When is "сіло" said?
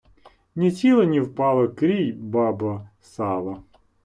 0.71-1.03